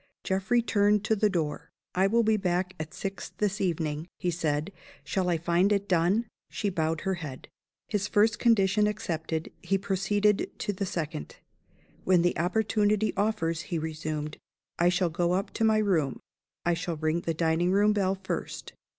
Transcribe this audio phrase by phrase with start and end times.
[0.23, 1.69] Geoffrey turned to the door.
[1.93, 4.73] "I will be back at six this evening," he said.
[5.03, 7.47] "Shall I find it done?" She bowed her head.
[7.87, 11.35] His first condition accepted, he proceeded to the second.
[12.03, 14.39] "When the opportunity offers," he resumed,
[14.79, 16.19] "I shall go up to my room.
[16.65, 18.73] I shall ring the dining room bell first.